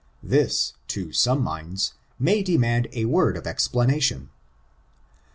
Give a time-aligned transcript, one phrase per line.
[0.23, 4.31] This, to some minds, may demand a word of explanation.